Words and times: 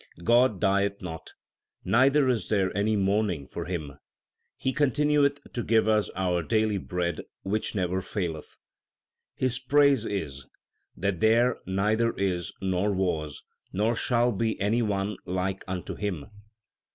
God 0.23 0.59
dieth 0.59 0.99
not, 1.03 1.33
neither 1.85 2.27
is 2.27 2.49
there 2.49 2.75
any 2.75 2.95
mourning 2.95 3.45
for 3.45 3.65
Him; 3.65 3.99
He 4.57 4.73
continueth 4.73 5.39
to 5.53 5.61
give 5.61 5.87
us 5.87 6.09
our 6.15 6.41
daily 6.41 6.79
bread 6.79 7.21
which 7.43 7.75
never 7.75 8.01
faileth. 8.01 8.57
His 9.35 9.59
praise 9.59 10.03
is 10.03 10.47
that 10.97 11.19
there 11.19 11.59
neither 11.67 12.13
is, 12.13 12.51
Nor 12.63 12.91
was, 12.93 13.43
nor 13.73 13.95
shall 13.95 14.31
be 14.31 14.59
any 14.59 14.81
one 14.81 15.17
like 15.27 15.63
unto 15.67 15.93
Him. 15.93 16.25